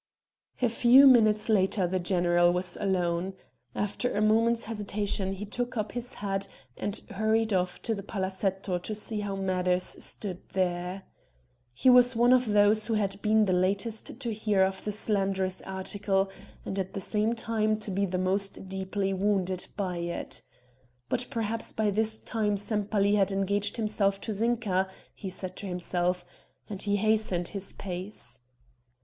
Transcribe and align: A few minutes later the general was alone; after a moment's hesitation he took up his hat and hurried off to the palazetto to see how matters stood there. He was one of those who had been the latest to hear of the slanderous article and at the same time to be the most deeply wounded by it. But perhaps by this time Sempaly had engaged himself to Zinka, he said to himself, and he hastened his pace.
A 0.63 0.67
few 0.67 1.05
minutes 1.05 1.47
later 1.47 1.85
the 1.85 1.99
general 1.99 2.51
was 2.51 2.75
alone; 2.77 3.35
after 3.75 4.15
a 4.17 4.19
moment's 4.19 4.63
hesitation 4.63 5.33
he 5.33 5.45
took 5.45 5.77
up 5.77 5.91
his 5.91 6.15
hat 6.15 6.47
and 6.75 6.97
hurried 7.11 7.53
off 7.53 7.79
to 7.83 7.93
the 7.93 8.01
palazetto 8.01 8.79
to 8.79 8.95
see 8.95 9.19
how 9.19 9.35
matters 9.35 9.83
stood 10.03 10.39
there. 10.53 11.03
He 11.71 11.87
was 11.87 12.15
one 12.15 12.33
of 12.33 12.47
those 12.47 12.87
who 12.87 12.95
had 12.95 13.21
been 13.21 13.45
the 13.45 13.53
latest 13.53 14.19
to 14.19 14.33
hear 14.33 14.63
of 14.63 14.83
the 14.85 14.91
slanderous 14.91 15.61
article 15.67 16.31
and 16.65 16.79
at 16.79 16.93
the 16.95 16.99
same 16.99 17.35
time 17.35 17.77
to 17.77 17.91
be 17.91 18.07
the 18.07 18.17
most 18.17 18.67
deeply 18.67 19.13
wounded 19.13 19.67
by 19.77 19.97
it. 19.97 20.41
But 21.09 21.27
perhaps 21.29 21.71
by 21.73 21.91
this 21.91 22.19
time 22.19 22.57
Sempaly 22.57 23.17
had 23.17 23.31
engaged 23.31 23.77
himself 23.77 24.19
to 24.21 24.33
Zinka, 24.33 24.89
he 25.13 25.29
said 25.29 25.55
to 25.57 25.67
himself, 25.67 26.25
and 26.67 26.81
he 26.81 26.95
hastened 26.95 27.49
his 27.49 27.71
pace. 27.73 28.39